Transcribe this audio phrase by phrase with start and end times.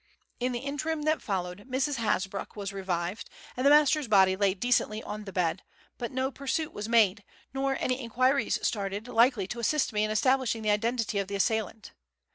[0.39, 1.97] In the interim that followed, Mrs.
[1.97, 5.61] Hasbrouck was revived, and the master's body laid decently on the bed;
[5.99, 10.63] but no pursuit was made, nor any inquiries started likely to assist me in establishing
[10.63, 11.91] the identity of the assailant.